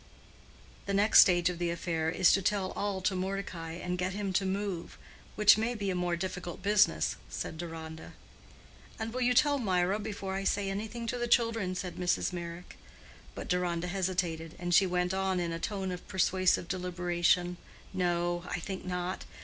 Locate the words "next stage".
0.95-1.47